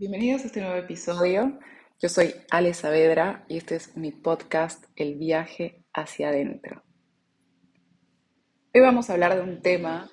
Bienvenidos 0.00 0.44
a 0.44 0.46
este 0.46 0.62
nuevo 0.62 0.76
episodio. 0.76 1.58
Yo 2.00 2.08
soy 2.08 2.34
Ale 2.50 2.72
Saavedra 2.72 3.44
y 3.48 3.58
este 3.58 3.76
es 3.76 3.98
mi 3.98 4.12
podcast 4.12 4.86
El 4.96 5.16
viaje 5.16 5.84
hacia 5.92 6.30
adentro. 6.30 6.82
Hoy 8.72 8.80
vamos 8.80 9.10
a 9.10 9.12
hablar 9.12 9.34
de 9.34 9.42
un 9.42 9.60
tema 9.60 10.10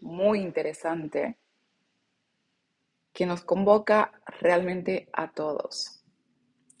muy 0.00 0.40
interesante 0.40 1.36
que 3.12 3.26
nos 3.26 3.42
convoca 3.42 4.18
realmente 4.40 5.10
a 5.12 5.30
todos 5.30 6.02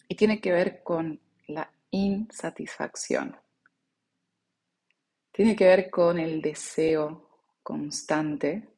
y 0.08 0.14
tiene 0.14 0.40
que 0.40 0.50
ver 0.50 0.82
con 0.82 1.20
la 1.48 1.70
insatisfacción. 1.90 3.36
Tiene 5.32 5.54
que 5.54 5.66
ver 5.66 5.90
con 5.90 6.18
el 6.18 6.40
deseo 6.40 7.28
constante, 7.62 8.70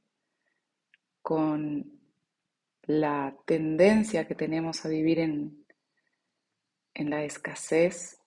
con 1.23 2.00
la 2.91 3.37
tendencia 3.47 4.27
que 4.27 4.35
tenemos 4.35 4.85
a 4.85 4.89
vivir 4.89 5.21
en, 5.21 5.65
en 6.93 7.09
la 7.09 7.23
escasez, 7.23 8.21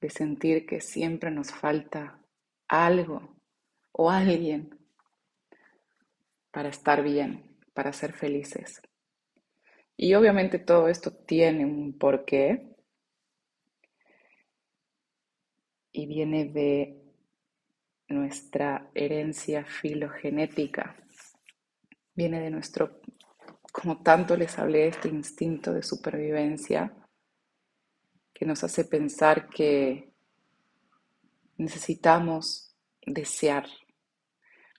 de 0.00 0.08
sentir 0.08 0.66
que 0.66 0.80
siempre 0.80 1.32
nos 1.32 1.50
falta 1.50 2.22
algo 2.68 3.40
o 3.90 4.10
alguien 4.10 4.78
para 6.52 6.68
estar 6.68 7.02
bien, 7.02 7.58
para 7.72 7.92
ser 7.92 8.12
felices. 8.12 8.80
Y 9.96 10.14
obviamente 10.14 10.60
todo 10.60 10.86
esto 10.86 11.12
tiene 11.12 11.64
un 11.64 11.98
porqué 11.98 12.76
y 15.90 16.06
viene 16.06 16.44
de 16.44 17.02
nuestra 18.08 18.90
herencia 18.94 19.64
filogenética, 19.64 20.96
viene 22.14 22.40
de 22.40 22.50
nuestro 22.50 23.00
como 23.74 24.02
tanto 24.02 24.36
les 24.36 24.56
hablé 24.56 24.82
de 24.82 24.88
este 24.90 25.08
instinto 25.08 25.72
de 25.72 25.82
supervivencia 25.82 26.94
que 28.32 28.46
nos 28.46 28.62
hace 28.62 28.84
pensar 28.84 29.48
que 29.48 30.12
necesitamos 31.56 32.72
desear. 33.04 33.66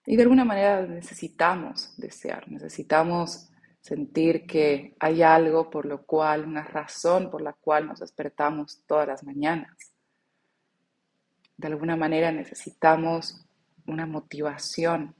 Y 0.05 0.15
de 0.15 0.23
alguna 0.23 0.45
manera 0.45 0.87
necesitamos 0.87 1.93
desear, 1.97 2.49
necesitamos 2.49 3.49
sentir 3.81 4.47
que 4.47 4.95
hay 4.97 5.21
algo 5.21 5.69
por 5.69 5.85
lo 5.85 6.05
cual, 6.05 6.45
una 6.45 6.63
razón 6.63 7.29
por 7.29 7.41
la 7.41 7.51
cual 7.51 7.87
nos 7.87 7.99
despertamos 7.99 8.81
todas 8.87 9.09
las 9.09 9.25
mañanas. 9.25 9.75
De 11.57 11.67
alguna 11.67 11.97
manera 11.97 12.31
necesitamos 12.31 13.45
una 13.87 14.05
motivación 14.05 15.13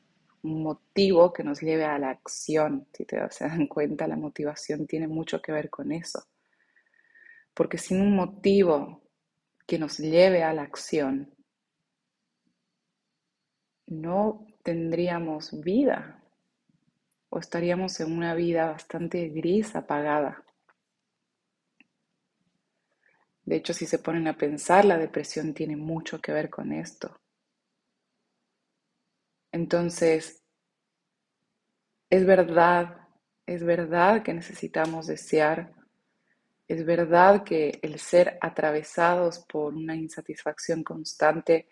motivo 0.45 1.33
que 1.33 1.43
nos 1.43 1.61
lleve 1.61 1.85
a 1.85 1.97
la 1.99 2.09
acción. 2.09 2.87
Si 2.93 3.05
te 3.05 3.17
das 3.17 3.39
cuenta, 3.69 4.07
la 4.07 4.15
motivación 4.15 4.87
tiene 4.87 5.07
mucho 5.07 5.41
que 5.41 5.51
ver 5.51 5.69
con 5.69 5.91
eso. 5.91 6.27
Porque 7.53 7.77
sin 7.77 8.01
un 8.01 8.15
motivo 8.15 9.01
que 9.67 9.79
nos 9.79 9.97
lleve 9.97 10.43
a 10.43 10.53
la 10.53 10.63
acción, 10.63 11.33
no 13.87 14.45
tendríamos 14.63 15.59
vida 15.61 16.21
o 17.29 17.39
estaríamos 17.39 17.99
en 17.99 18.11
una 18.11 18.33
vida 18.33 18.65
bastante 18.67 19.29
gris, 19.29 19.75
apagada. 19.75 20.43
De 23.43 23.57
hecho, 23.57 23.73
si 23.73 23.85
se 23.85 23.99
ponen 23.99 24.27
a 24.27 24.37
pensar, 24.37 24.85
la 24.85 24.97
depresión 24.97 25.53
tiene 25.53 25.75
mucho 25.75 26.19
que 26.19 26.31
ver 26.31 26.49
con 26.49 26.71
esto. 26.71 27.19
Entonces, 29.55 30.43
es 32.09 32.25
verdad, 32.25 33.07
es 33.45 33.63
verdad 33.63 34.21
que 34.21 34.33
necesitamos 34.33 35.07
desear, 35.07 35.71
es 36.67 36.85
verdad 36.85 37.45
que 37.45 37.79
el 37.81 37.97
ser 37.97 38.37
atravesados 38.41 39.39
por 39.47 39.73
una 39.73 39.95
insatisfacción 39.95 40.83
constante 40.83 41.69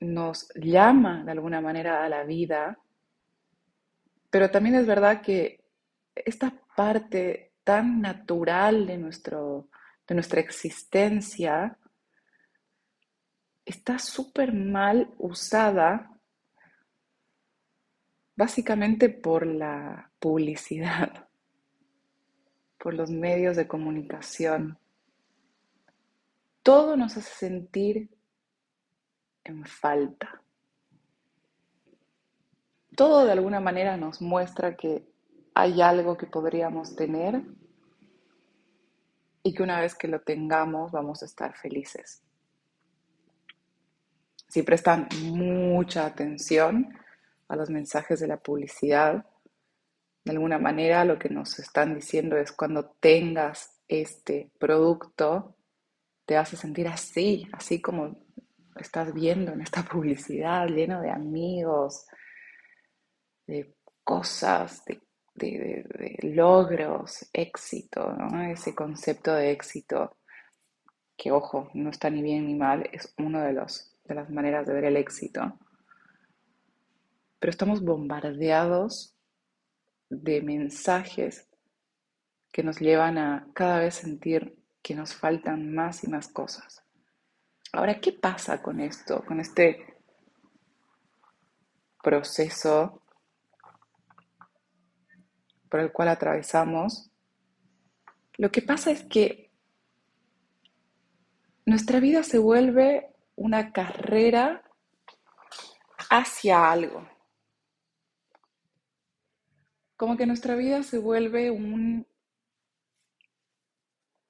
nos 0.00 0.48
llama 0.56 1.22
de 1.22 1.30
alguna 1.30 1.60
manera 1.60 2.04
a 2.04 2.08
la 2.08 2.24
vida, 2.24 2.76
pero 4.28 4.50
también 4.50 4.74
es 4.74 4.86
verdad 4.88 5.22
que 5.22 5.62
esta 6.12 6.52
parte 6.74 7.52
tan 7.62 8.00
natural 8.00 8.88
de, 8.88 8.98
nuestro, 8.98 9.68
de 10.08 10.16
nuestra 10.16 10.40
existencia 10.40 11.78
está 13.64 13.96
súper 14.00 14.52
mal 14.52 15.14
usada 15.18 16.16
básicamente 18.40 19.10
por 19.10 19.44
la 19.44 20.10
publicidad, 20.18 21.28
por 22.78 22.94
los 22.94 23.10
medios 23.10 23.54
de 23.54 23.68
comunicación. 23.68 24.78
Todo 26.62 26.96
nos 26.96 27.18
hace 27.18 27.30
sentir 27.34 28.08
en 29.44 29.66
falta. 29.66 30.42
Todo 32.96 33.26
de 33.26 33.32
alguna 33.32 33.60
manera 33.60 33.98
nos 33.98 34.22
muestra 34.22 34.74
que 34.74 35.06
hay 35.52 35.82
algo 35.82 36.16
que 36.16 36.26
podríamos 36.26 36.96
tener 36.96 37.42
y 39.42 39.52
que 39.52 39.62
una 39.62 39.82
vez 39.82 39.94
que 39.94 40.08
lo 40.08 40.22
tengamos 40.22 40.92
vamos 40.92 41.22
a 41.22 41.26
estar 41.26 41.54
felices. 41.58 42.22
Si 44.48 44.62
prestan 44.62 45.08
mucha 45.24 46.06
atención, 46.06 46.99
a 47.50 47.56
los 47.56 47.68
mensajes 47.68 48.20
de 48.20 48.28
la 48.28 48.38
publicidad. 48.38 49.26
De 50.24 50.32
alguna 50.32 50.58
manera 50.58 51.04
lo 51.04 51.18
que 51.18 51.28
nos 51.28 51.58
están 51.58 51.96
diciendo 51.96 52.36
es 52.36 52.52
cuando 52.52 52.92
tengas 53.00 53.82
este 53.88 54.52
producto, 54.58 55.56
te 56.24 56.36
vas 56.36 56.54
a 56.54 56.56
sentir 56.56 56.86
así, 56.86 57.48
así 57.52 57.80
como 57.80 58.24
estás 58.76 59.12
viendo 59.12 59.52
en 59.52 59.62
esta 59.62 59.82
publicidad, 59.92 60.68
lleno 60.68 61.00
de 61.00 61.10
amigos, 61.10 62.06
de 63.46 63.74
cosas, 64.04 64.84
de, 64.84 65.00
logros, 66.22 67.28
éxito, 67.32 68.16
ese 68.48 68.74
concepto 68.74 69.34
de 69.34 69.50
éxito, 69.50 70.18
que 71.16 71.32
ojo, 71.32 71.68
no 71.74 71.90
está 71.90 72.10
ni 72.10 72.22
bien 72.22 72.46
ni 72.46 72.54
mal, 72.54 72.88
es 72.92 73.12
una 73.18 73.44
de, 73.44 73.54
de 73.54 74.14
las 74.14 74.30
maneras 74.30 74.66
de 74.66 74.74
ver 74.74 74.84
el 74.84 74.96
éxito 74.96 75.58
pero 77.40 77.50
estamos 77.50 77.82
bombardeados 77.82 79.16
de 80.10 80.42
mensajes 80.42 81.48
que 82.52 82.62
nos 82.62 82.78
llevan 82.78 83.16
a 83.16 83.48
cada 83.54 83.78
vez 83.78 83.94
sentir 83.94 84.58
que 84.82 84.94
nos 84.94 85.14
faltan 85.14 85.74
más 85.74 86.04
y 86.04 86.08
más 86.08 86.28
cosas. 86.28 86.84
Ahora, 87.72 87.98
¿qué 87.98 88.12
pasa 88.12 88.60
con 88.60 88.80
esto, 88.80 89.24
con 89.24 89.40
este 89.40 89.96
proceso 92.02 93.02
por 95.70 95.80
el 95.80 95.92
cual 95.92 96.08
atravesamos? 96.08 97.10
Lo 98.36 98.50
que 98.50 98.60
pasa 98.60 98.90
es 98.90 99.04
que 99.04 99.50
nuestra 101.64 102.00
vida 102.00 102.22
se 102.22 102.38
vuelve 102.38 103.14
una 103.36 103.72
carrera 103.72 104.62
hacia 106.10 106.70
algo 106.70 107.06
como 110.00 110.16
que 110.16 110.24
nuestra 110.24 110.56
vida 110.56 110.82
se 110.82 110.96
vuelve 110.96 111.50
un... 111.50 112.06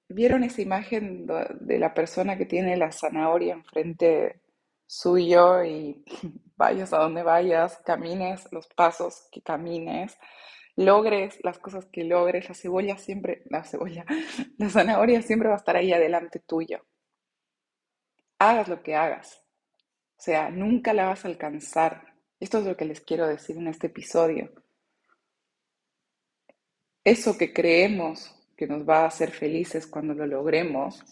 ¿Vieron 0.08 0.42
esa 0.42 0.62
imagen 0.62 1.28
de 1.60 1.78
la 1.78 1.94
persona 1.94 2.36
que 2.36 2.44
tiene 2.44 2.76
la 2.76 2.90
zanahoria 2.90 3.54
enfrente 3.54 4.40
suyo 4.84 5.62
y 5.62 6.04
vayas 6.56 6.92
a 6.92 6.98
donde 6.98 7.22
vayas, 7.22 7.78
camines 7.86 8.48
los 8.50 8.66
pasos 8.66 9.28
que 9.30 9.42
camines, 9.42 10.18
logres 10.74 11.38
las 11.44 11.60
cosas 11.60 11.86
que 11.86 12.02
logres, 12.02 12.48
la 12.48 12.56
cebolla 12.56 12.98
siempre, 12.98 13.44
la 13.44 13.62
cebolla, 13.62 14.04
la 14.58 14.70
zanahoria 14.70 15.22
siempre 15.22 15.50
va 15.50 15.54
a 15.54 15.58
estar 15.58 15.76
ahí 15.76 15.92
adelante 15.92 16.40
tuyo. 16.40 16.84
Hagas 18.40 18.66
lo 18.66 18.82
que 18.82 18.96
hagas. 18.96 19.44
O 20.18 20.22
sea, 20.22 20.50
nunca 20.50 20.92
la 20.94 21.06
vas 21.06 21.24
a 21.24 21.28
alcanzar. 21.28 22.12
Esto 22.40 22.58
es 22.58 22.64
lo 22.64 22.76
que 22.76 22.86
les 22.86 23.00
quiero 23.00 23.28
decir 23.28 23.56
en 23.56 23.68
este 23.68 23.86
episodio 23.86 24.50
eso 27.04 27.36
que 27.38 27.52
creemos 27.52 28.34
que 28.56 28.66
nos 28.66 28.88
va 28.88 29.02
a 29.02 29.06
hacer 29.06 29.30
felices 29.30 29.86
cuando 29.86 30.14
lo 30.14 30.26
logremos, 30.26 31.02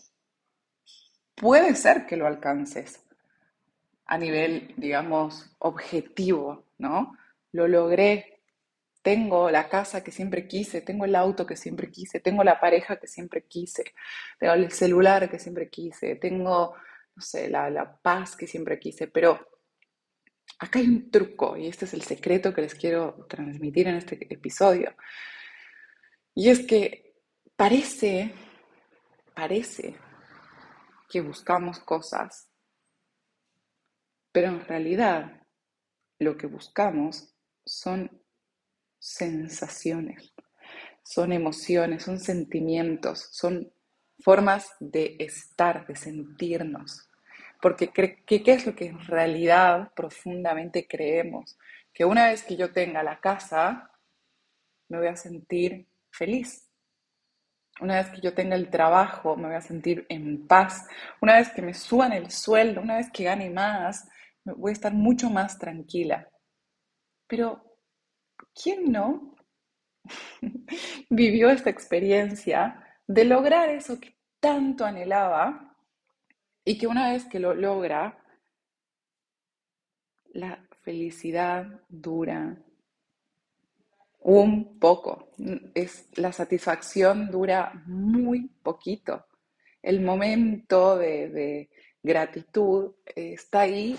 puede 1.34 1.74
ser 1.74 2.06
que 2.06 2.16
lo 2.16 2.26
alcances 2.26 3.00
a 4.04 4.18
nivel, 4.18 4.74
digamos, 4.76 5.50
objetivo, 5.58 6.66
¿no? 6.78 7.16
Lo 7.52 7.68
logré, 7.68 8.40
tengo 9.02 9.50
la 9.50 9.68
casa 9.68 10.02
que 10.02 10.10
siempre 10.10 10.46
quise, 10.46 10.80
tengo 10.80 11.04
el 11.04 11.14
auto 11.14 11.46
que 11.46 11.56
siempre 11.56 11.90
quise, 11.90 12.20
tengo 12.20 12.44
la 12.44 12.60
pareja 12.60 12.98
que 12.98 13.06
siempre 13.06 13.44
quise, 13.46 13.84
tengo 14.38 14.54
el 14.54 14.70
celular 14.72 15.30
que 15.30 15.38
siempre 15.38 15.68
quise, 15.70 16.16
tengo, 16.16 16.74
no 17.14 17.22
sé, 17.22 17.48
la, 17.48 17.70
la 17.70 17.96
paz 17.96 18.36
que 18.36 18.46
siempre 18.46 18.78
quise, 18.78 19.06
pero 19.08 19.46
acá 20.58 20.78
hay 20.78 20.86
un 20.88 21.10
truco 21.10 21.56
y 21.56 21.68
este 21.68 21.84
es 21.84 21.94
el 21.94 22.02
secreto 22.02 22.52
que 22.52 22.62
les 22.62 22.74
quiero 22.74 23.26
transmitir 23.28 23.88
en 23.88 23.96
este 23.96 24.18
episodio. 24.32 24.94
Y 26.38 26.50
es 26.50 26.64
que 26.64 27.16
parece, 27.56 28.32
parece 29.34 29.96
que 31.08 31.20
buscamos 31.20 31.80
cosas, 31.80 32.48
pero 34.30 34.46
en 34.46 34.60
realidad 34.64 35.42
lo 36.20 36.36
que 36.36 36.46
buscamos 36.46 37.34
son 37.66 38.22
sensaciones, 39.00 40.32
son 41.02 41.32
emociones, 41.32 42.04
son 42.04 42.20
sentimientos, 42.20 43.30
son 43.32 43.72
formas 44.20 44.70
de 44.78 45.16
estar, 45.18 45.88
de 45.88 45.96
sentirnos. 45.96 47.10
Porque 47.60 47.88
¿qué 47.90 48.42
es 48.46 48.64
lo 48.64 48.76
que 48.76 48.86
en 48.86 49.00
realidad 49.00 49.92
profundamente 49.92 50.86
creemos? 50.86 51.58
Que 51.92 52.04
una 52.04 52.28
vez 52.28 52.44
que 52.44 52.56
yo 52.56 52.72
tenga 52.72 53.02
la 53.02 53.18
casa, 53.18 53.90
me 54.88 54.98
voy 54.98 55.08
a 55.08 55.16
sentir 55.16 55.88
feliz. 56.18 56.68
Una 57.80 57.96
vez 57.96 58.10
que 58.10 58.20
yo 58.20 58.34
tenga 58.34 58.56
el 58.56 58.70
trabajo, 58.70 59.36
me 59.36 59.46
voy 59.46 59.54
a 59.56 59.60
sentir 59.60 60.04
en 60.08 60.46
paz. 60.48 60.86
Una 61.22 61.36
vez 61.36 61.50
que 61.50 61.62
me 61.62 61.74
suban 61.74 62.12
el 62.12 62.30
sueldo, 62.30 62.80
una 62.80 62.96
vez 62.96 63.10
que 63.12 63.24
gane 63.24 63.50
más, 63.50 64.08
voy 64.44 64.70
a 64.70 64.72
estar 64.72 64.92
mucho 64.92 65.30
más 65.30 65.58
tranquila. 65.58 66.28
Pero, 67.28 67.76
¿quién 68.52 68.90
no 68.90 69.36
vivió 71.10 71.50
esta 71.50 71.70
experiencia 71.70 72.84
de 73.06 73.24
lograr 73.24 73.68
eso 73.68 74.00
que 74.00 74.16
tanto 74.40 74.84
anhelaba 74.84 75.76
y 76.64 76.76
que 76.78 76.86
una 76.86 77.12
vez 77.12 77.26
que 77.26 77.38
lo 77.38 77.54
logra, 77.54 78.18
la 80.32 80.68
felicidad 80.82 81.80
dura 81.88 82.58
un 84.28 84.78
poco. 84.78 85.30
Es, 85.74 86.06
la 86.16 86.32
satisfacción 86.32 87.30
dura 87.30 87.72
muy 87.86 88.50
poquito. 88.62 89.24
El 89.82 90.02
momento 90.02 90.98
de, 90.98 91.70
gratitud 92.02 92.92
está 93.06 93.60
ahí 93.60 93.96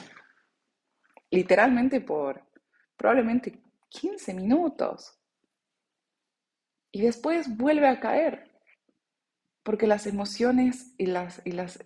literalmente 1.32 2.00
por 2.02 2.44
probablemente 2.96 3.60
15 3.90 4.36
minutos. 4.36 5.18
Y 6.92 7.02
después 7.02 7.58
vuelve 7.58 7.88
a 7.88 8.00
caer, 8.00 8.52
porque 9.64 9.88
las 9.88 10.06
emociones 10.06 10.94
y, 10.98 11.08
las, 11.08 11.42
y, 11.44 11.54
las, 11.54 11.80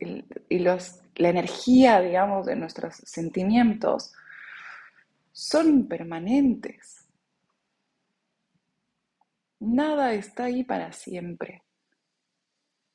y 0.50 0.60
la 0.60 1.30
energía, 1.30 2.02
digamos, 2.02 2.46
de 2.46 2.58
nuestros 2.58 2.96
sentimientos 2.96 4.14
son 5.32 5.70
impermanentes. 5.70 7.03
Nada 9.64 10.14
está 10.14 10.46
ahí 10.46 10.66
para 10.66 10.92
siempre. 10.92 11.64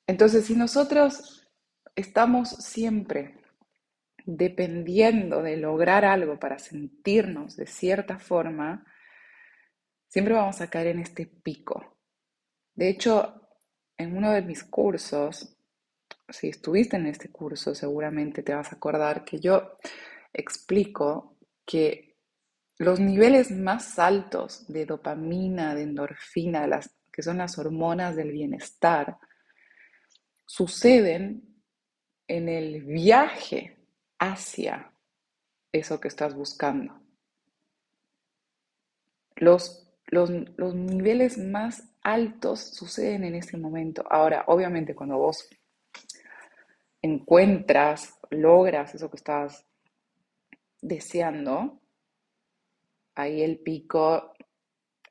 Entonces, 0.06 0.44
si 0.44 0.54
nosotros 0.54 1.50
estamos 1.96 2.50
siempre 2.50 3.40
dependiendo 4.26 5.42
de 5.42 5.56
lograr 5.56 6.04
algo 6.04 6.38
para 6.38 6.58
sentirnos 6.58 7.56
de 7.56 7.66
cierta 7.66 8.18
forma, 8.18 8.84
siempre 10.08 10.34
vamos 10.34 10.60
a 10.60 10.68
caer 10.68 10.88
en 10.88 10.98
este 10.98 11.24
pico. 11.26 11.96
De 12.74 12.90
hecho, 12.90 13.48
en 13.96 14.14
uno 14.14 14.30
de 14.32 14.42
mis 14.42 14.62
cursos, 14.62 15.56
si 16.28 16.48
estuviste 16.48 16.96
en 16.96 17.06
este 17.06 17.30
curso, 17.30 17.74
seguramente 17.74 18.42
te 18.42 18.54
vas 18.54 18.70
a 18.70 18.76
acordar 18.76 19.24
que 19.24 19.40
yo 19.40 19.78
explico 20.34 21.38
que 21.64 22.07
los 22.78 23.00
niveles 23.00 23.50
más 23.50 23.98
altos 23.98 24.64
de 24.68 24.86
dopamina, 24.86 25.74
de 25.74 25.82
endorfina, 25.82 26.66
las, 26.66 26.94
que 27.12 27.22
son 27.22 27.38
las 27.38 27.58
hormonas 27.58 28.14
del 28.14 28.30
bienestar, 28.30 29.18
suceden 30.46 31.62
en 32.28 32.48
el 32.48 32.84
viaje 32.84 33.76
hacia 34.18 34.92
eso 35.72 35.98
que 36.00 36.08
estás 36.08 36.34
buscando. 36.34 37.00
Los, 39.36 39.88
los, 40.06 40.30
niveles 40.30 41.36
más 41.36 41.82
altos 42.02 42.60
suceden 42.60 43.24
en 43.24 43.34
ese 43.34 43.56
momento. 43.56 44.04
Ahora, 44.08 44.44
obviamente, 44.46 44.94
cuando 44.94 45.18
vos 45.18 45.48
encuentras, 47.02 48.18
logras 48.30 48.94
eso 48.94 49.10
que 49.10 49.16
estás 49.16 49.64
deseando, 50.80 51.80
ahí 53.18 53.42
el 53.42 53.58
pico 53.58 54.32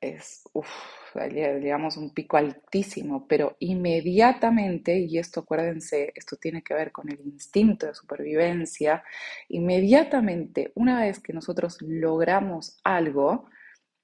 es, 0.00 0.42
uff, 0.54 0.68
digamos, 1.14 1.96
un 1.96 2.14
pico 2.14 2.36
altísimo, 2.36 3.26
pero 3.26 3.56
inmediatamente, 3.58 4.98
y 4.98 5.18
esto 5.18 5.40
acuérdense, 5.40 6.12
esto 6.14 6.36
tiene 6.36 6.62
que 6.62 6.74
ver 6.74 6.92
con 6.92 7.10
el 7.10 7.20
instinto 7.20 7.86
de 7.86 7.94
supervivencia, 7.94 9.02
inmediatamente, 9.48 10.72
una 10.74 11.00
vez 11.00 11.20
que 11.20 11.32
nosotros 11.32 11.78
logramos 11.82 12.80
algo, 12.84 13.50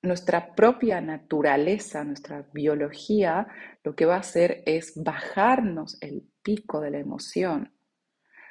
nuestra 0.03 0.55
propia 0.55 1.01
naturaleza, 1.01 2.05
nuestra 2.05 2.47
biología, 2.53 3.47
lo 3.83 3.95
que 3.95 4.05
va 4.05 4.17
a 4.17 4.21
hacer 4.21 4.63
es 4.67 4.93
bajarnos 5.03 5.97
el 6.03 6.25
pico 6.43 6.81
de 6.81 6.91
la 6.91 6.99
emoción, 6.99 7.73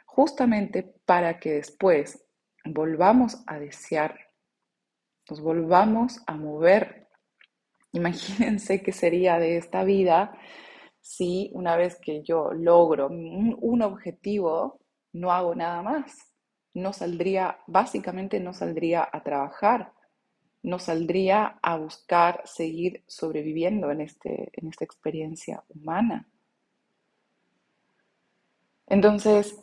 justamente 0.05 0.81
para 1.05 1.39
que 1.39 1.51
después 1.53 2.25
volvamos 2.65 3.44
a 3.45 3.59
desear, 3.59 4.17
nos 5.30 5.42
volvamos 5.42 6.22
a 6.28 6.36
mover 6.36 7.04
Imagínense 7.94 8.81
qué 8.81 8.92
sería 8.92 9.38
de 9.38 9.58
esta 9.58 9.84
vida 9.84 10.36
si 11.00 11.52
una 11.54 11.75
vez 11.75 12.00
que 12.00 12.24
yo 12.24 12.52
logro 12.54 13.08
un, 13.08 13.81
objetivo, 13.81 14.80
no 15.12 15.31
hago 15.31 15.54
nada 15.54 15.81
más. 15.81 16.34
No 16.74 16.92
saldría, 16.92 17.60
básicamente 17.68 18.40
no 18.40 18.54
saldría 18.54 19.08
a 19.12 19.22
trabajar, 19.22 19.94
no 20.64 20.80
saldría 20.80 21.60
a 21.62 21.78
buscar 21.78 22.42
seguir 22.46 23.04
sobreviviendo 23.06 23.92
en, 23.92 24.02
este, 24.02 24.50
en 24.54 24.70
esta 24.70 24.86
experiencia 24.86 25.64
humana. 25.70 26.28
Entonces, 28.88 29.60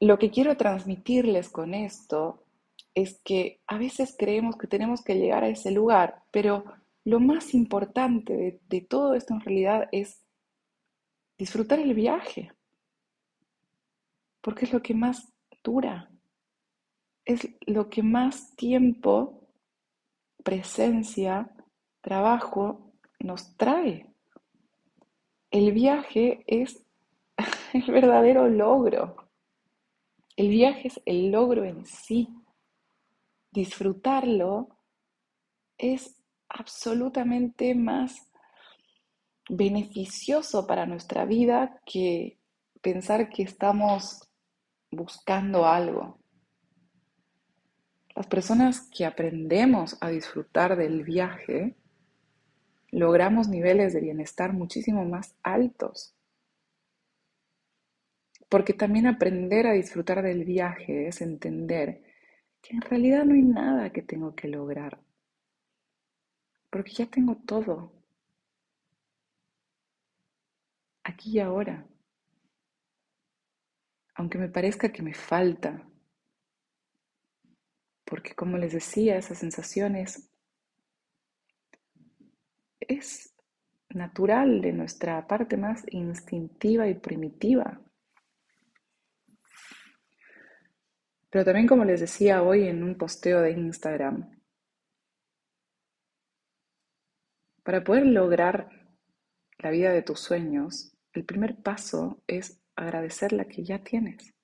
lo 0.00 0.18
que 0.18 0.30
quiero 0.30 0.56
transmitirles 0.56 1.50
con 1.50 1.72
esto 1.74 2.41
es 2.94 3.20
que 3.24 3.60
a 3.66 3.78
veces 3.78 4.14
creemos 4.18 4.56
que 4.56 4.66
tenemos 4.66 5.02
que 5.02 5.14
llegar 5.14 5.44
a 5.44 5.48
ese 5.48 5.70
lugar, 5.70 6.22
pero 6.30 6.64
lo 7.04 7.20
más 7.20 7.54
importante 7.54 8.60
de, 8.68 8.80
todo 8.80 9.14
esto 9.14 9.34
en 9.34 9.40
realidad 9.40 9.88
es 9.92 10.22
disfrutar 11.38 11.78
el 11.80 11.94
viaje, 11.94 12.52
porque 14.40 14.66
es 14.66 14.72
lo 14.72 14.82
que 14.82 14.94
más 14.94 15.32
dura, 15.64 16.10
es 17.24 17.48
lo 17.66 17.88
que 17.88 18.02
más 18.02 18.54
tiempo, 18.56 19.48
presencia, 20.44 21.50
trabajo 22.00 22.92
nos 23.20 23.56
trae. 23.56 24.06
El 25.50 25.72
viaje 25.72 26.44
es 26.46 26.84
el 27.72 27.92
verdadero 27.92 28.48
logro. 28.48 29.16
El 30.36 30.48
viaje 30.48 30.88
es 30.88 31.00
el 31.04 31.30
logro 31.30 31.64
en 31.64 31.84
sí. 31.84 32.28
Disfrutarlo 33.52 34.78
es 35.76 36.22
absolutamente 36.48 37.74
más 37.74 38.30
beneficioso 39.48 40.66
para 40.66 40.86
nuestra 40.86 41.26
vida 41.26 41.78
que 41.84 42.38
pensar 42.80 43.28
que 43.28 43.42
estamos 43.42 44.26
buscando 44.90 45.66
algo. 45.66 46.18
Las 48.14 48.26
personas 48.26 48.88
que 48.90 49.04
aprendemos 49.04 49.98
a 50.00 50.08
disfrutar 50.08 50.76
del 50.76 51.04
viaje, 51.04 51.76
logramos 52.90 53.48
niveles 53.48 53.92
de 53.92 54.00
bienestar 54.00 54.54
muchísimo 54.54 55.04
más 55.04 55.34
altos. 55.42 56.14
Porque 58.48 58.72
también 58.72 59.06
aprender 59.06 59.66
a 59.66 59.72
disfrutar 59.72 60.22
del 60.22 60.44
viaje 60.44 61.08
es 61.08 61.20
entender 61.20 62.02
que 62.62 62.74
en 62.76 62.80
realidad 62.82 63.24
no 63.24 63.34
hay 63.34 63.42
nada 63.42 63.92
que 63.92 64.02
tengo 64.02 64.34
que 64.34 64.48
lograr 64.48 64.98
porque 66.72 66.92
ya 66.94 67.06
tengo 67.06 67.36
todo. 67.36 67.92
Aquí 71.04 71.32
y 71.32 71.38
ahora. 71.38 71.86
Aunque 74.14 74.38
me 74.38 74.48
parezca 74.48 74.90
que 74.90 75.02
me 75.02 75.12
falta. 75.12 75.86
Porque 78.06 78.34
como 78.34 78.56
les 78.56 78.72
decía, 78.72 79.18
esas 79.18 79.38
sensaciones 79.38 80.30
es 82.80 83.34
natural 83.90 84.62
de 84.62 84.72
nuestra 84.72 85.26
parte 85.26 85.58
más 85.58 85.84
instintiva 85.90 86.88
y 86.88 86.94
primitiva. 86.94 87.82
Pero 91.32 91.46
también 91.46 91.66
como 91.66 91.86
les 91.86 91.98
decía 91.98 92.42
hoy 92.42 92.68
en 92.68 92.82
un 92.82 92.98
posteo 92.98 93.40
de 93.40 93.52
Instagram, 93.52 94.38
para 97.62 97.82
poder 97.82 98.04
lograr 98.04 98.68
la 99.56 99.70
vida 99.70 99.92
de 99.92 100.02
tus 100.02 100.20
sueños, 100.20 100.94
el 101.14 101.24
primer 101.24 101.62
paso 101.62 102.22
es 102.26 102.60
agradecer 102.76 103.32
la 103.32 103.46
que 103.46 103.64
ya 103.64 103.82
tienes. 103.82 104.34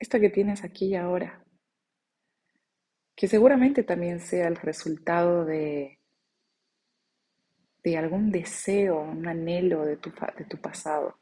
Esta 0.00 0.18
que 0.18 0.30
tienes 0.30 0.64
aquí 0.64 0.86
y 0.86 0.96
ahora. 0.96 1.44
Que 3.14 3.28
seguramente 3.28 3.84
también 3.84 4.18
sea 4.18 4.48
el 4.48 4.56
resultado 4.56 5.44
de, 5.44 6.00
de 7.84 7.96
algún 7.96 8.32
deseo, 8.32 9.00
un 9.00 9.28
anhelo 9.28 9.84
de 9.84 9.96
tu, 9.96 10.10
de 10.10 10.44
tu 10.44 10.60
pasado. 10.60 11.16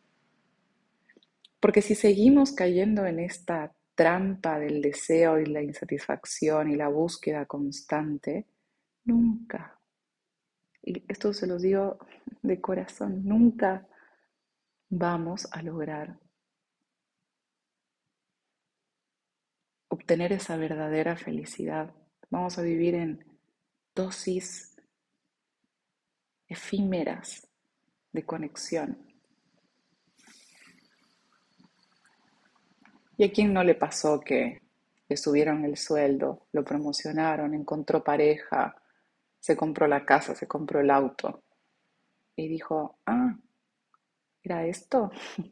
Porque 1.61 1.83
si 1.83 1.95
seguimos 1.95 2.53
cayendo 2.53 3.07
en 3.07 3.19
esta 3.19 3.75
trampa 3.95 4.59
del 4.59 4.83
deseo 4.83 5.41
y 5.41 5.47
la 5.47 5.63
insatisfacción 5.63 6.71
y 6.71 6.77
la 6.77 6.89
búsqueda 6.89 7.47
constante, 7.47 8.47
nunca, 9.05 9.81
y 10.83 11.03
esto 11.09 11.33
se 11.33 11.47
los 11.47 11.63
digo 11.63 11.99
de 12.43 12.61
corazón, 12.61 13.25
nunca 13.25 13.89
vamos 14.89 15.49
a 15.51 15.63
lograr 15.63 16.21
obtener 19.89 20.33
esa 20.33 20.57
verdadera 20.57 21.17
felicidad. 21.17 21.93
Vamos 22.31 22.59
a 22.59 22.63
vivir 22.63 22.95
en 22.95 23.25
dosis 23.95 24.77
efímeras 26.47 27.49
de 28.13 28.25
conexión. 28.25 29.16
¿Y 33.17 33.25
a 33.25 33.33
quién 33.33 33.53
no 33.53 33.65
le 33.65 33.75
pasó 33.75 34.21
que 34.21 34.63
le 35.09 35.17
subieron 35.17 35.65
el 35.65 35.77
sueldo, 35.77 36.47
lo 36.53 36.65
promocionaron, 36.65 37.55
encontró 37.55 38.05
pareja, 38.05 38.77
se 39.39 39.57
compró 39.57 39.87
la 39.87 40.05
casa, 40.05 40.35
se 40.35 40.47
compró 40.47 40.81
el 40.81 40.91
auto? 40.91 41.43
Y 42.37 42.49
dijo, 42.49 42.99
ah, 43.07 43.35
¿era 44.43 44.67
esto? 44.67 45.11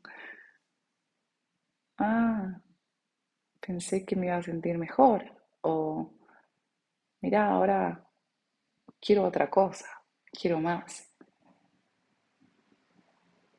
ah, 1.99 2.61
pensé 3.61 4.05
que 4.05 4.17
me 4.17 4.27
iba 4.27 4.37
a 4.37 4.43
sentir 4.43 4.77
mejor. 4.77 5.25
O, 5.63 6.13
mira, 7.23 7.49
ahora 7.49 8.07
quiero 9.01 9.25
otra 9.25 9.49
cosa, 9.49 9.87
quiero 10.31 10.61
más 10.61 11.14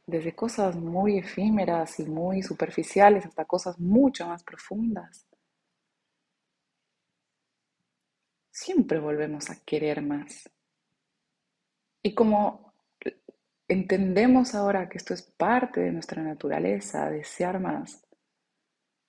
desde 0.07 0.35
cosas 0.35 0.75
muy 0.75 1.17
efímeras 1.17 1.99
y 1.99 2.05
muy 2.05 2.41
superficiales 2.43 3.25
hasta 3.25 3.45
cosas 3.45 3.79
mucho 3.79 4.27
más 4.27 4.43
profundas. 4.43 5.27
Siempre 8.51 8.99
volvemos 8.99 9.49
a 9.49 9.59
querer 9.65 10.01
más. 10.01 10.49
Y 12.01 12.13
como 12.13 12.73
entendemos 13.67 14.53
ahora 14.53 14.87
que 14.87 14.97
esto 14.97 15.13
es 15.13 15.23
parte 15.23 15.81
de 15.81 15.91
nuestra 15.91 16.21
naturaleza, 16.21 17.09
desear 17.09 17.59
más, 17.59 18.05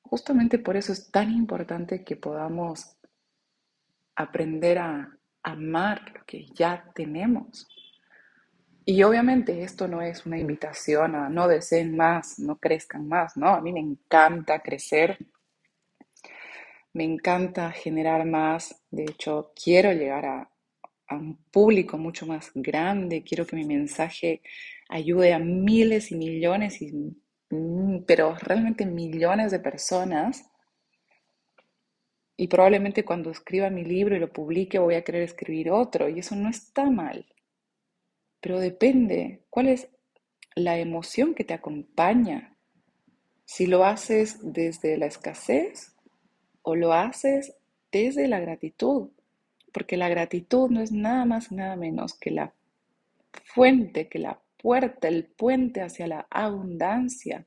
justamente 0.02 0.58
por 0.58 0.76
eso 0.76 0.92
es 0.92 1.10
tan 1.10 1.30
importante 1.30 2.02
que 2.04 2.16
podamos 2.16 2.96
aprender 4.16 4.78
a 4.78 5.18
amar 5.42 6.10
lo 6.12 6.24
que 6.24 6.46
ya 6.46 6.90
tenemos. 6.94 7.68
Y 8.88 9.02
obviamente 9.02 9.64
esto 9.64 9.88
no 9.88 10.00
es 10.00 10.26
una 10.26 10.38
invitación 10.38 11.16
a 11.16 11.28
no 11.28 11.48
deseen 11.48 11.96
más, 11.96 12.38
no 12.38 12.56
crezcan 12.58 13.08
más, 13.08 13.36
¿no? 13.36 13.48
A 13.48 13.60
mí 13.60 13.72
me 13.72 13.80
encanta 13.80 14.60
crecer, 14.60 15.18
me 16.92 17.02
encanta 17.02 17.72
generar 17.72 18.24
más, 18.26 18.80
de 18.92 19.02
hecho 19.04 19.52
quiero 19.60 19.92
llegar 19.92 20.26
a, 20.26 20.50
un 21.10 21.36
público 21.50 21.98
mucho 21.98 22.26
más 22.26 22.52
grande, 22.54 23.24
quiero 23.24 23.46
que 23.46 23.56
mi 23.56 23.64
mensaje 23.64 24.42
ayude 24.88 25.34
a 25.34 25.38
miles 25.40 26.12
y 26.12 26.16
millones, 26.16 26.80
y, 26.82 26.92
mm, 27.50 28.04
pero 28.06 28.36
realmente 28.36 28.86
millones 28.86 29.50
de 29.52 29.60
personas. 29.60 30.48
Y 32.36 32.48
probablemente 32.48 33.04
cuando 33.04 33.30
escriba 33.30 33.70
mi 33.70 33.84
libro 33.84 34.16
y 34.16 34.20
lo 34.20 34.32
publique 34.32 34.78
voy 34.78 34.94
a 34.94 35.02
querer 35.04 35.22
escribir 35.22 35.70
otro, 35.70 36.08
y 36.08 36.20
eso 36.20 36.36
no 36.36 36.48
está 36.48 36.88
mal 36.90 37.26
pero 38.40 38.60
depende 38.60 39.42
cuál 39.50 39.68
es 39.68 39.88
la 40.54 40.78
emoción 40.78 41.34
que 41.34 41.44
te 41.44 41.54
acompaña. 41.54 42.56
Si 43.44 43.66
lo 43.66 43.84
haces 43.84 44.38
desde 44.42 44.96
la 44.96 45.06
escasez 45.06 45.94
o 46.62 46.74
lo 46.74 46.92
haces 46.92 47.54
desde 47.92 48.28
la 48.28 48.40
gratitud, 48.40 49.10
porque 49.72 49.96
la 49.96 50.08
gratitud 50.08 50.70
no 50.70 50.80
es 50.80 50.92
nada 50.92 51.24
más, 51.24 51.52
nada 51.52 51.76
menos 51.76 52.14
que 52.14 52.30
la 52.30 52.54
fuente, 53.44 54.08
que 54.08 54.18
la 54.18 54.40
puerta, 54.56 55.08
el 55.08 55.26
puente 55.26 55.82
hacia 55.82 56.06
la 56.06 56.26
abundancia. 56.30 57.46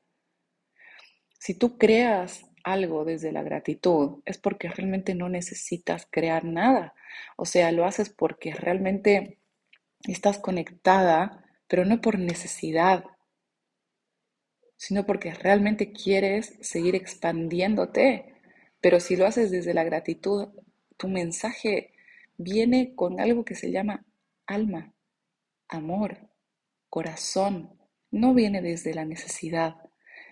Si 1.39 1.53
tú 1.53 1.77
creas 1.77 2.45
algo 2.63 3.05
desde 3.05 3.31
la 3.31 3.43
gratitud, 3.43 4.21
es 4.25 4.37
porque 4.37 4.69
realmente 4.69 5.15
no 5.15 5.29
necesitas 5.29 6.07
crear 6.09 6.45
nada. 6.45 6.93
O 7.35 7.45
sea, 7.45 7.71
lo 7.71 7.85
haces 7.85 8.09
porque 8.09 8.53
realmente 8.53 9.39
estás 10.07 10.39
conectada, 10.39 11.43
pero 11.67 11.85
no 11.85 12.01
por 12.01 12.17
necesidad, 12.17 13.05
sino 14.77 15.05
porque 15.05 15.33
realmente 15.33 15.91
quieres 15.91 16.57
seguir 16.61 16.95
expandiéndote. 16.95 18.35
Pero 18.81 18.99
si 18.99 19.17
lo 19.17 19.25
haces 19.25 19.51
desde 19.51 19.73
la 19.73 19.83
gratitud, 19.83 20.47
tu 20.97 21.07
mensaje 21.09 21.93
viene 22.37 22.95
con 22.95 23.19
algo 23.19 23.43
que 23.43 23.55
se 23.55 23.71
llama 23.71 24.05
alma, 24.47 24.93
amor, 25.67 26.29
corazón. 26.89 27.77
No 28.11 28.33
viene 28.33 28.61
desde 28.61 28.93
la 28.93 29.05
necesidad, 29.05 29.75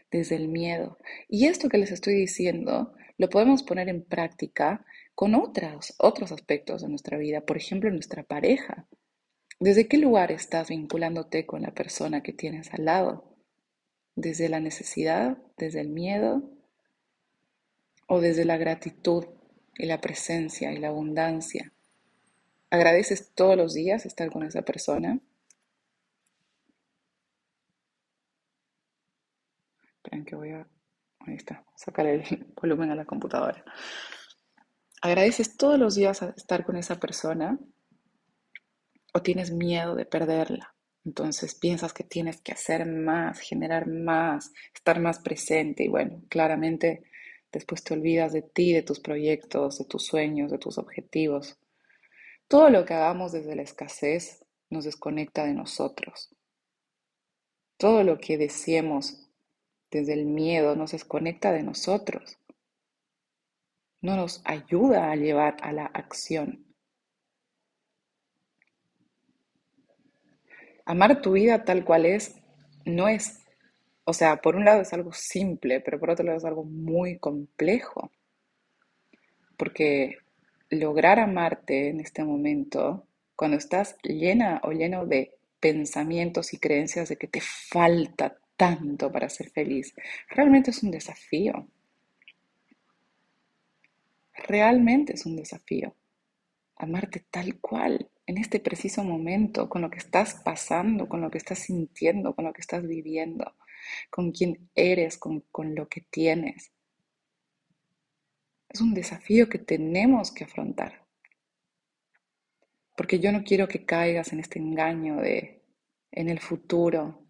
desde 0.10 0.36
el 0.36 0.48
miedo. 0.48 0.98
Y 1.28 1.48
esto 1.48 1.70
que 1.70 1.78
les 1.78 1.92
estoy 1.92 2.16
diciendo 2.16 2.94
lo 3.18 3.30
podemos 3.30 3.64
poner 3.64 3.90
en 3.90 4.04
práctica 4.04 4.86
con 5.16 5.36
otros, 5.36 5.96
otros 5.98 6.32
aspectos 6.32 6.84
de 6.84 6.90
nuestra 6.90 7.18
vida, 7.18 7.42
por 7.42 7.58
ejemplo, 7.58 7.90
nuestra 7.90 8.24
pareja. 8.24 8.88
¿Desde 9.60 9.88
qué 9.88 9.98
lugar 9.98 10.32
estás 10.32 10.70
vinculándote 10.70 11.48
con 11.48 11.64
la 11.64 11.74
persona 11.74 12.22
que 12.22 12.32
tienes 12.32 12.72
al 12.74 12.86
lado? 12.86 13.36
¿Desde 14.16 14.50
la 14.50 14.60
necesidad? 14.60 15.40
¿Desde 15.58 15.82
el 15.82 15.90
miedo? 15.90 16.44
¿O 18.08 18.22
desde 18.22 18.46
la 18.46 18.58
gratitud 18.58 19.26
y 19.76 19.88
la 19.88 20.00
presencia 20.00 20.72
y 20.74 20.78
la 20.78 20.90
abundancia? 20.90 21.74
¿Agradeces 22.70 23.34
todos 23.34 23.58
los 23.58 23.74
días 23.74 24.06
estar 24.06 24.32
con 24.32 24.44
esa 24.44 24.62
persona? 24.62 25.20
Esperen 29.96 30.24
que 30.24 30.36
voy 30.36 30.52
a... 30.52 30.68
Ahí 31.22 31.34
está, 31.34 31.66
sacar 31.76 32.06
el 32.06 32.24
volumen 32.62 32.92
a 32.92 32.96
la 32.96 33.06
computadora. 33.06 33.66
¿Agradeces 35.02 35.58
todos 35.58 35.80
los 35.80 35.96
días 35.96 36.22
estar 36.22 36.64
con 36.64 36.78
esa 36.78 37.00
persona? 37.00 37.60
O 39.18 39.22
tienes 39.24 39.52
miedo 39.52 39.96
de 39.96 40.06
perderla. 40.06 40.76
Entonces 41.04 41.56
piensas 41.56 41.92
que 41.92 42.04
tienes 42.04 42.40
que 42.40 42.52
hacer 42.52 42.86
más, 42.86 43.40
generar 43.40 43.88
más, 43.88 44.52
estar 44.76 45.00
más 45.00 45.20
presente 45.20 45.84
y 45.84 45.88
bueno, 45.88 46.22
claramente 46.30 47.04
después 47.52 47.84
te 47.84 47.96
olvidas 47.96 48.32
de 48.32 48.44
ti, 48.44 48.74
de 48.74 48.84
tus 48.84 49.00
proyectos, 49.00 49.80
de 49.80 49.86
tus 49.86 50.06
sueños, 50.06 50.52
de 50.52 50.60
tus 50.60 50.78
objetivos. 50.78 51.58
Todo 52.48 52.70
lo 52.70 52.86
que 52.86 52.94
hagamos 52.94 53.32
desde 53.32 53.56
la 53.56 53.64
escasez 53.64 54.46
nos 54.70 54.86
desconecta 54.86 55.46
de 55.46 55.54
nosotros. 55.54 56.30
Todo 57.78 58.04
lo 58.04 58.20
que 58.20 58.38
deseemos 58.38 59.32
desde 59.90 60.14
el 60.14 60.26
miedo 60.26 60.76
nos 60.76 60.92
desconecta 60.92 61.52
de 61.52 61.64
nosotros. 61.64 62.38
No 64.00 64.16
nos 64.16 64.42
ayuda 64.46 65.10
a 65.10 65.16
llevar 65.16 65.58
a 65.62 65.72
la 65.72 65.86
acción. 65.86 66.67
Amar 70.88 71.22
tu 71.22 71.34
vida 71.34 71.65
tal 71.65 71.84
cual 71.84 72.06
es 72.06 72.36
no 72.86 73.10
es, 73.10 73.44
o 74.06 74.13
sea, 74.13 74.38
por 74.41 74.56
un 74.56 74.63
lado 74.63 74.82
es 74.82 74.94
algo 74.94 75.12
simple, 75.12 75.82
pero 75.82 76.00
por 76.00 76.10
otro 76.10 76.25
lado 76.25 76.38
es 76.38 76.46
algo 76.46 76.63
muy 76.63 77.20
complejo. 77.20 78.10
Porque 79.58 80.17
lograr 80.70 81.20
amarte 81.20 81.89
en 81.89 82.00
este 82.00 82.24
momento, 82.24 83.06
cuando 83.36 83.58
estás 83.58 83.98
llena 84.01 84.62
o 84.63 84.72
lleno 84.72 85.06
de 85.06 85.34
pensamientos 85.60 86.53
y 86.53 86.58
creencias 86.58 87.10
de 87.10 87.17
que 87.17 87.27
te 87.27 87.41
falta 87.41 88.38
tanto 88.56 89.12
para 89.12 89.27
ser 89.27 89.50
feliz, 89.50 89.94
realmente 90.29 90.72
es 90.72 90.82
un 90.84 90.91
desafío. 90.91 91.67
Realmente 94.48 95.13
es 95.13 95.25
un 95.25 95.36
desafío. 95.36 95.94
Amarte 96.77 97.25
tal 97.29 97.60
cual 97.60 98.08
en 98.28 98.38
este 98.38 98.60
preciso 98.60 99.04
momento, 99.06 99.70
con 99.70 99.82
lo 99.82 99.90
que 99.90 100.00
estás 100.00 100.36
pasando, 100.36 101.08
con 101.08 101.22
lo 101.22 101.32
que 101.32 101.38
estás 101.38 101.60
sintiendo, 101.60 102.36
con 102.36 102.44
lo 102.44 102.52
que 102.54 102.60
estás 102.60 102.86
viviendo, 102.86 103.56
con 104.10 104.32
quién 104.32 104.70
eres, 104.76 105.18
con, 105.18 105.42
con 105.50 105.74
lo 105.74 105.88
que 105.88 106.02
tienes. 106.02 106.72
Es 108.68 108.82
un 108.82 108.94
desafío 108.94 109.48
que 109.48 109.60
tenemos 109.60 110.32
que 110.32 110.44
afrontar. 110.44 111.06
Porque 112.98 113.20
yo 113.20 113.32
no 113.32 113.46
quiero 113.46 113.70
que 113.70 113.86
caigas 113.86 114.34
en 114.34 114.42
este 114.42 114.60
engaño 114.60 115.18
de 115.18 115.64
en 116.12 116.30
el 116.30 116.40
futuro. 116.40 117.24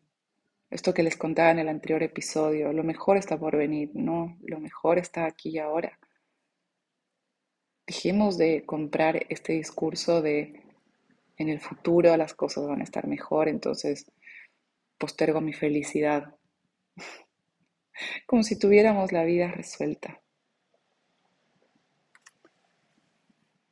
Esto 0.71 0.93
que 0.93 1.03
les 1.03 1.15
contaba 1.15 1.51
en 1.51 1.59
el 1.59 1.69
anterior 1.69 2.01
episodio, 2.01 2.73
lo 2.73 2.83
mejor 2.83 3.17
está 3.17 3.37
por 3.37 3.55
venir, 3.55 3.91
no, 3.93 4.37
lo 4.41 4.59
mejor 4.59 4.97
está 4.97 5.25
aquí 5.25 5.49
y 5.49 5.59
ahora. 5.59 5.99
Dejemos 7.85 8.37
de 8.37 8.65
comprar 8.65 9.25
este 9.29 9.53
discurso 9.53 10.21
de 10.21 10.66
en 11.37 11.49
el 11.49 11.59
futuro 11.59 12.17
las 12.17 12.33
cosas 12.33 12.67
van 12.67 12.81
a 12.81 12.83
estar 12.83 13.07
mejor, 13.07 13.47
entonces 13.47 14.11
postergo 14.97 15.39
mi 15.39 15.53
felicidad. 15.53 16.35
Como 18.25 18.43
si 18.43 18.57
tuviéramos 18.57 19.11
la 19.11 19.23
vida 19.23 19.47
resuelta. 19.47 20.19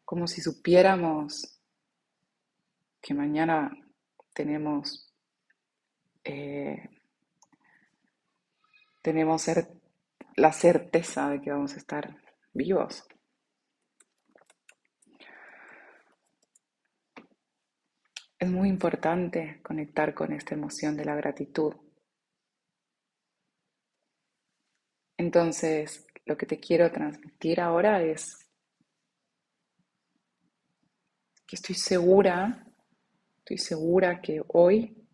Como 0.03 0.27
si 0.27 0.41
supiéramos 0.41 1.59
que 3.01 3.13
mañana 3.13 3.71
tenemos, 4.33 5.11
eh, 6.23 6.89
tenemos 9.01 9.45
la 10.35 10.51
certeza 10.51 11.29
de 11.29 11.41
que 11.41 11.51
vamos 11.51 11.73
a 11.73 11.77
estar 11.77 12.15
vivos. 12.53 13.07
Es 18.37 18.49
muy 18.49 18.67
importante 18.67 19.61
conectar 19.63 20.13
con 20.13 20.33
esta 20.33 20.55
emoción 20.55 20.97
de 20.97 21.05
la 21.05 21.15
gratitud. 21.15 21.73
Entonces, 25.17 26.05
lo 26.25 26.37
que 26.37 26.45
te 26.45 26.59
quiero 26.59 26.91
transmitir 26.91 27.61
ahora 27.61 28.01
es 28.01 28.45
que 31.47 31.55
estoy 31.55 31.75
segura, 31.75 32.67
estoy 33.37 33.57
segura 33.57 34.21
que 34.21 34.41
hoy 34.49 35.07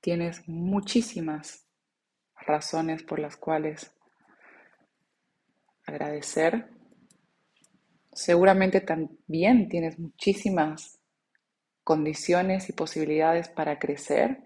tienes 0.00 0.48
muchísimas 0.48 1.64
razones 2.34 3.04
por 3.04 3.20
las 3.20 3.36
cuales 3.36 3.94
agradecer. 5.84 6.68
Seguramente 8.12 8.80
también 8.80 9.68
tienes 9.68 9.98
muchísimas 9.98 11.01
condiciones 11.84 12.68
y 12.68 12.72
posibilidades 12.72 13.48
para 13.48 13.78
crecer, 13.78 14.42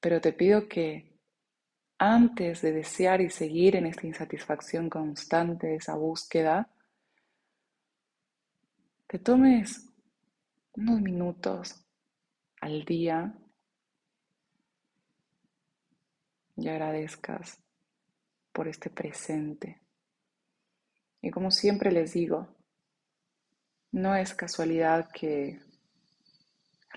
pero 0.00 0.20
te 0.20 0.32
pido 0.32 0.68
que 0.68 1.18
antes 1.98 2.62
de 2.62 2.72
desear 2.72 3.20
y 3.20 3.30
seguir 3.30 3.76
en 3.76 3.86
esta 3.86 4.06
insatisfacción 4.06 4.88
constante, 4.88 5.74
esa 5.74 5.96
búsqueda, 5.96 6.70
te 9.08 9.18
tomes 9.18 9.90
unos 10.74 11.00
minutos 11.00 11.84
al 12.60 12.84
día 12.84 13.34
y 16.56 16.68
agradezcas 16.68 17.60
por 18.52 18.68
este 18.68 18.90
presente. 18.90 19.80
Y 21.20 21.30
como 21.30 21.50
siempre 21.50 21.90
les 21.90 22.12
digo, 22.12 22.57
no 23.92 24.14
es 24.14 24.34
casualidad 24.34 25.10
que 25.12 25.60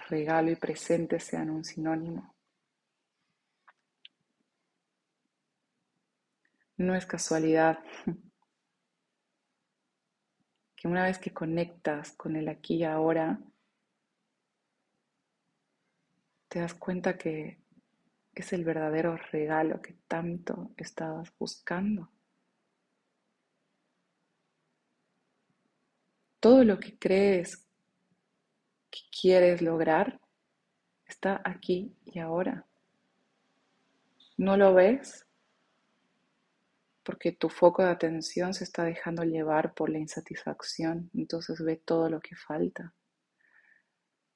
regalo 0.09 0.51
y 0.51 0.55
presente 0.55 1.19
sean 1.19 1.49
un 1.49 1.63
sinónimo. 1.63 2.35
No 6.77 6.95
es 6.95 7.05
casualidad 7.05 7.79
que 10.75 10.87
una 10.87 11.03
vez 11.05 11.19
que 11.19 11.31
conectas 11.31 12.13
con 12.13 12.35
el 12.35 12.49
aquí 12.49 12.77
y 12.77 12.83
ahora, 12.83 13.39
te 16.47 16.59
das 16.59 16.73
cuenta 16.73 17.17
que 17.17 17.61
es 18.33 18.51
el 18.53 18.65
verdadero 18.65 19.15
regalo 19.15 19.81
que 19.81 19.93
tanto 20.07 20.71
estabas 20.75 21.31
buscando. 21.37 22.09
Todo 26.41 26.63
lo 26.63 26.79
que 26.79 26.97
crees 26.97 27.67
que 28.89 29.01
quieres 29.21 29.61
lograr 29.61 30.19
está 31.05 31.39
aquí 31.45 31.95
y 32.03 32.17
ahora. 32.17 32.65
¿No 34.37 34.57
lo 34.57 34.73
ves? 34.73 35.27
Porque 37.03 37.31
tu 37.31 37.47
foco 37.47 37.83
de 37.83 37.91
atención 37.91 38.55
se 38.55 38.63
está 38.63 38.83
dejando 38.83 39.23
llevar 39.23 39.75
por 39.75 39.91
la 39.91 39.99
insatisfacción, 39.99 41.11
entonces 41.13 41.63
ve 41.63 41.75
todo 41.75 42.09
lo 42.09 42.19
que 42.19 42.35
falta. 42.35 42.91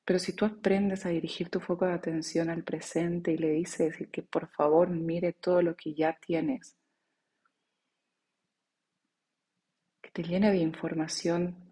Pero 0.06 0.20
si 0.20 0.34
tú 0.34 0.46
aprendes 0.46 1.08
a 1.08 1.10
dirigir 1.10 1.50
tu 1.50 1.60
foco 1.60 1.88
de 1.88 1.94
atención 1.94 2.52
al 2.52 2.64
presente 2.64 3.32
y 3.32 3.38
le 3.38 3.50
dices 3.50 3.98
que 4.12 4.22
por 4.22 4.48
favor 4.50 4.92
mire 4.92 5.34
todo 5.34 5.64
lo 5.64 5.76
que 5.76 5.96
ya 5.96 6.16
tienes, 6.24 6.78
que 10.04 10.12
te 10.12 10.22
llene 10.22 10.52
de 10.52 10.58
información 10.58 11.65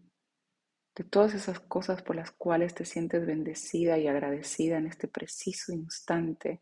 de 0.95 1.03
todas 1.03 1.33
esas 1.33 1.59
cosas 1.59 2.01
por 2.03 2.15
las 2.15 2.31
cuales 2.31 2.75
te 2.75 2.85
sientes 2.85 3.25
bendecida 3.25 3.97
y 3.97 4.07
agradecida 4.07 4.77
en 4.77 4.87
este 4.87 5.07
preciso 5.07 5.73
instante, 5.73 6.61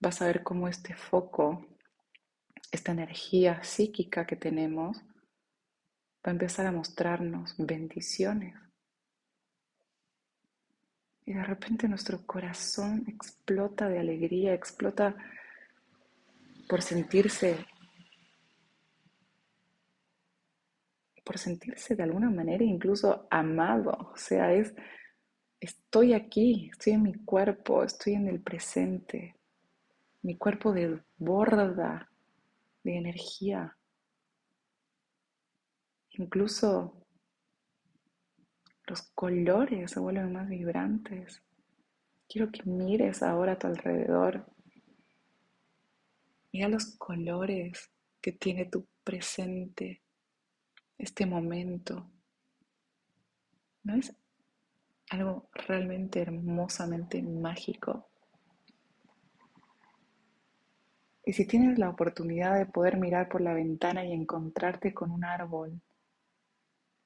vas 0.00 0.22
a 0.22 0.26
ver 0.26 0.42
cómo 0.42 0.68
este 0.68 0.94
foco, 0.94 1.66
esta 2.70 2.92
energía 2.92 3.62
psíquica 3.62 4.26
que 4.26 4.36
tenemos, 4.36 4.98
va 4.98 6.30
a 6.30 6.30
empezar 6.30 6.66
a 6.66 6.72
mostrarnos 6.72 7.54
bendiciones. 7.58 8.54
Y 11.26 11.34
de 11.34 11.44
repente 11.44 11.88
nuestro 11.88 12.24
corazón 12.26 13.04
explota 13.06 13.88
de 13.88 13.98
alegría, 13.98 14.54
explota 14.54 15.14
por 16.68 16.80
sentirse 16.80 17.66
por 21.28 21.36
sentirse 21.36 21.94
de 21.94 22.04
alguna 22.04 22.30
manera 22.30 22.64
incluso 22.64 23.28
amado. 23.30 23.90
O 24.14 24.16
sea, 24.16 24.50
es, 24.54 24.74
estoy 25.60 26.14
aquí, 26.14 26.70
estoy 26.72 26.94
en 26.94 27.02
mi 27.02 27.12
cuerpo, 27.12 27.84
estoy 27.84 28.14
en 28.14 28.28
el 28.28 28.40
presente. 28.40 29.36
Mi 30.22 30.38
cuerpo 30.38 30.72
desborda 30.72 32.10
de 32.82 32.96
energía. 32.96 33.76
Incluso 36.12 37.06
los 38.86 39.02
colores 39.14 39.90
se 39.90 40.00
vuelven 40.00 40.32
más 40.32 40.48
vibrantes. 40.48 41.42
Quiero 42.26 42.50
que 42.50 42.62
mires 42.64 43.22
ahora 43.22 43.52
a 43.52 43.58
tu 43.58 43.66
alrededor. 43.66 44.46
Mira 46.54 46.70
los 46.70 46.96
colores 46.96 47.90
que 48.18 48.32
tiene 48.32 48.64
tu 48.64 48.88
presente 49.04 50.00
este 50.98 51.24
momento. 51.24 52.04
¿No 53.84 53.94
es 53.94 54.12
algo 55.10 55.48
realmente 55.52 56.20
hermosamente 56.20 57.22
mágico? 57.22 58.08
Y 61.24 61.34
si 61.34 61.46
tienes 61.46 61.78
la 61.78 61.90
oportunidad 61.90 62.58
de 62.58 62.66
poder 62.66 62.96
mirar 62.96 63.28
por 63.28 63.40
la 63.40 63.54
ventana 63.54 64.04
y 64.04 64.12
encontrarte 64.12 64.94
con 64.94 65.10
un 65.10 65.24
árbol, 65.24 65.80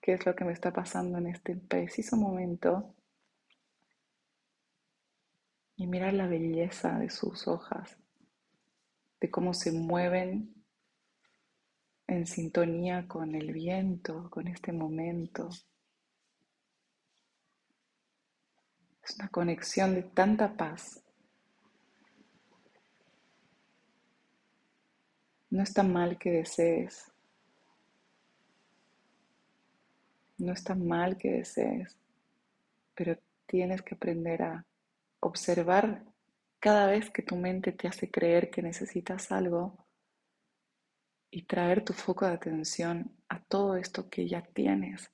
¿qué 0.00 0.14
es 0.14 0.24
lo 0.24 0.34
que 0.34 0.44
me 0.44 0.52
está 0.52 0.72
pasando 0.72 1.18
en 1.18 1.26
este 1.26 1.56
preciso 1.56 2.16
momento? 2.16 2.94
Y 5.76 5.86
mirar 5.88 6.14
la 6.14 6.28
belleza 6.28 6.98
de 7.00 7.10
sus 7.10 7.48
hojas, 7.48 7.98
de 9.20 9.28
cómo 9.28 9.54
se 9.54 9.72
mueven 9.72 10.61
en 12.12 12.26
sintonía 12.26 13.08
con 13.08 13.34
el 13.34 13.52
viento, 13.52 14.28
con 14.30 14.46
este 14.46 14.72
momento. 14.72 15.48
Es 19.02 19.16
una 19.18 19.28
conexión 19.28 19.94
de 19.94 20.02
tanta 20.02 20.54
paz. 20.54 21.02
No 25.50 25.62
está 25.62 25.82
mal 25.82 26.18
que 26.18 26.30
desees. 26.30 27.10
No 30.38 30.52
está 30.52 30.74
mal 30.74 31.16
que 31.16 31.30
desees, 31.30 31.96
pero 32.94 33.16
tienes 33.46 33.82
que 33.82 33.94
aprender 33.94 34.42
a 34.42 34.66
observar 35.20 36.04
cada 36.58 36.86
vez 36.86 37.10
que 37.10 37.22
tu 37.22 37.36
mente 37.36 37.72
te 37.72 37.86
hace 37.86 38.10
creer 38.10 38.50
que 38.50 38.62
necesitas 38.62 39.30
algo 39.30 39.81
y 41.32 41.44
traer 41.44 41.82
tu 41.82 41.94
foco 41.94 42.26
de 42.26 42.34
atención 42.34 43.10
a 43.30 43.40
todo 43.40 43.76
esto 43.76 44.10
que 44.10 44.28
ya 44.28 44.42
tienes, 44.42 45.10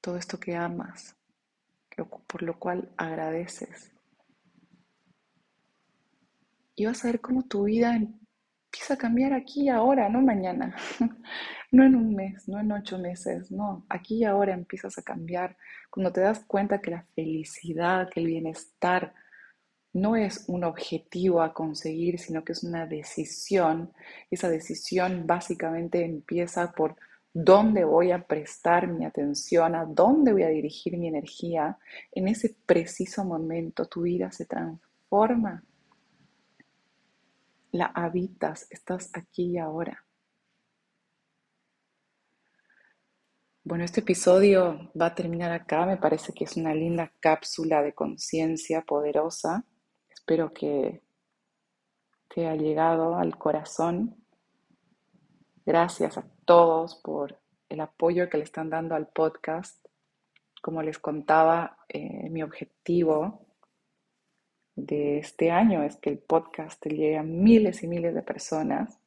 todo 0.00 0.16
esto 0.16 0.38
que 0.38 0.54
amas, 0.54 1.16
por 2.28 2.42
lo 2.42 2.56
cual 2.56 2.88
agradeces. 2.96 3.92
Y 6.76 6.86
vas 6.86 7.04
a 7.04 7.08
ver 7.08 7.20
cómo 7.20 7.42
tu 7.42 7.64
vida 7.64 7.96
empieza 7.96 8.94
a 8.94 8.96
cambiar 8.96 9.32
aquí 9.32 9.62
y 9.62 9.68
ahora, 9.70 10.08
no 10.08 10.22
mañana, 10.22 10.76
no 11.72 11.84
en 11.84 11.96
un 11.96 12.14
mes, 12.14 12.48
no 12.48 12.60
en 12.60 12.70
ocho 12.70 12.96
meses, 12.96 13.50
no, 13.50 13.84
aquí 13.88 14.18
y 14.18 14.24
ahora 14.24 14.54
empiezas 14.54 14.98
a 14.98 15.02
cambiar. 15.02 15.56
Cuando 15.90 16.12
te 16.12 16.20
das 16.20 16.44
cuenta 16.46 16.80
que 16.80 16.92
la 16.92 17.04
felicidad, 17.16 18.08
que 18.08 18.20
el 18.20 18.26
bienestar 18.26 19.12
no 20.00 20.16
es 20.16 20.44
un 20.48 20.64
objetivo 20.64 21.42
a 21.42 21.52
conseguir, 21.52 22.18
sino 22.18 22.44
que 22.44 22.52
es 22.52 22.64
una 22.64 22.86
decisión, 22.86 23.92
esa 24.30 24.48
decisión 24.48 25.26
básicamente 25.26 26.04
empieza 26.04 26.72
por 26.72 26.96
dónde 27.32 27.84
voy 27.84 28.10
a 28.10 28.26
prestar 28.26 28.88
mi 28.88 29.04
atención, 29.04 29.74
a 29.74 29.84
dónde 29.84 30.32
voy 30.32 30.42
a 30.42 30.48
dirigir 30.48 30.96
mi 30.96 31.08
energía, 31.08 31.78
en 32.12 32.28
ese 32.28 32.56
preciso 32.66 33.24
momento 33.24 33.86
tu 33.86 34.02
vida 34.02 34.32
se 34.32 34.46
transforma 34.46 35.62
la 37.70 37.86
habitas, 37.86 38.66
estás 38.70 39.10
aquí 39.12 39.52
y 39.52 39.58
ahora. 39.58 40.04
Bueno, 43.62 43.84
este 43.84 44.00
episodio 44.00 44.90
va 44.98 45.06
a 45.06 45.14
terminar 45.14 45.52
acá, 45.52 45.84
me 45.84 45.98
parece 45.98 46.32
que 46.32 46.44
es 46.44 46.56
una 46.56 46.74
linda 46.74 47.12
cápsula 47.20 47.82
de 47.82 47.92
conciencia 47.92 48.80
poderosa. 48.80 49.64
Espero 50.28 50.52
que 50.52 51.00
te 52.28 52.46
haya 52.46 52.62
llegado 52.62 53.16
al 53.16 53.38
corazón. 53.38 54.14
Gracias 55.64 56.18
a 56.18 56.24
todos 56.44 56.96
por 56.96 57.38
el 57.70 57.80
apoyo 57.80 58.28
que 58.28 58.36
le 58.36 58.44
están 58.44 58.68
dando 58.68 58.94
al 58.94 59.06
podcast. 59.06 59.82
Como 60.60 60.82
les 60.82 60.98
contaba, 60.98 61.78
eh, 61.88 62.28
mi 62.28 62.42
objetivo 62.42 63.46
de 64.76 65.16
este 65.16 65.50
año 65.50 65.82
es 65.82 65.96
que 65.96 66.10
el 66.10 66.18
podcast 66.18 66.84
llegue 66.84 67.16
a 67.16 67.22
miles 67.22 67.82
y 67.82 67.88
miles 67.88 68.14
de 68.14 68.20
personas, 68.20 69.00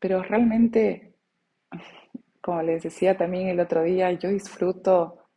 pero 0.00 0.20
realmente, 0.20 1.14
como 2.40 2.60
les 2.62 2.82
decía 2.82 3.16
también 3.16 3.50
el 3.50 3.60
otro 3.60 3.84
día, 3.84 4.10
yo 4.10 4.30
disfruto 4.30 5.28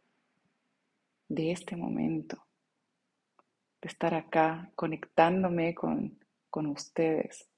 de 1.27 1.51
este 1.51 1.75
momento, 1.75 2.48
de 3.81 3.87
estar 3.87 4.13
acá 4.13 4.71
conectándome 4.75 5.73
con, 5.73 6.19
con 6.49 6.67
ustedes, 6.67 7.49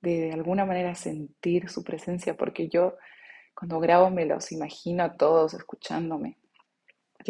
de, 0.00 0.32
alguna 0.32 0.64
manera 0.64 0.94
sentir 0.94 1.68
su 1.68 1.84
presencia, 1.84 2.36
porque 2.36 2.68
yo 2.68 2.96
cuando 3.54 3.80
grabo 3.80 4.10
me 4.10 4.26
los 4.26 4.52
imagino 4.52 5.04
a 5.04 5.16
todos 5.16 5.54
escuchándome 5.54 6.38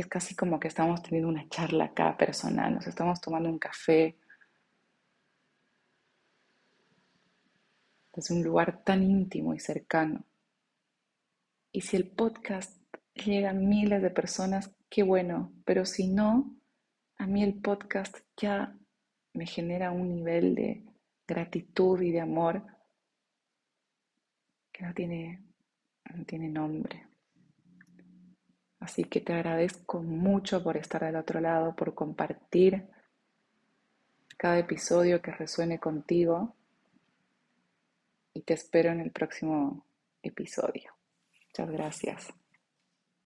es 0.00 0.06
casi 0.06 0.36
como 0.36 0.60
que 0.60 0.68
estamos 0.68 1.02
teniendo 1.02 1.28
una 1.28 1.48
charla 1.48 1.86
acá 1.86 2.16
personal, 2.16 2.74
nos 2.74 2.86
estamos 2.86 3.20
tomando 3.20 3.48
un 3.48 3.58
café 3.58 4.16
desde 8.14 8.34
un 8.34 8.42
lugar 8.42 8.84
tan 8.84 9.02
íntimo 9.02 9.54
y 9.54 9.60
cercano. 9.60 10.24
Y 11.72 11.82
si 11.82 11.96
el 11.96 12.08
podcast 12.10 12.76
llega 13.14 13.50
a 13.50 13.54
miles 13.54 14.02
de 14.02 14.10
personas, 14.10 14.70
qué 14.88 15.02
bueno, 15.02 15.52
pero 15.64 15.84
si 15.84 16.08
no, 16.08 16.57
a 17.18 17.26
mí 17.26 17.42
el 17.42 17.54
podcast 17.54 18.16
ya 18.36 18.74
me 19.34 19.46
genera 19.46 19.90
un 19.90 20.14
nivel 20.14 20.54
de 20.54 20.84
gratitud 21.26 22.00
y 22.00 22.12
de 22.12 22.20
amor 22.20 22.62
que 24.72 24.84
no 24.84 24.94
tiene, 24.94 25.42
no 26.14 26.24
tiene 26.24 26.48
nombre. 26.48 27.06
Así 28.80 29.04
que 29.04 29.20
te 29.20 29.32
agradezco 29.32 30.00
mucho 30.00 30.62
por 30.62 30.76
estar 30.76 31.04
del 31.04 31.16
otro 31.16 31.40
lado, 31.40 31.74
por 31.74 31.94
compartir 31.94 32.86
cada 34.36 34.58
episodio 34.58 35.20
que 35.20 35.32
resuene 35.32 35.80
contigo 35.80 36.54
y 38.32 38.42
te 38.42 38.54
espero 38.54 38.92
en 38.92 39.00
el 39.00 39.10
próximo 39.10 39.84
episodio. 40.22 40.92
Muchas 41.48 41.70
gracias. 41.70 42.28